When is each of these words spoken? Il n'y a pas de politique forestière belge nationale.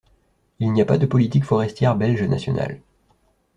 Il 0.57 0.73
n'y 0.73 0.81
a 0.81 0.85
pas 0.85 0.97
de 0.97 1.05
politique 1.05 1.43
forestière 1.45 1.95
belge 1.95 2.23
nationale. 2.23 2.81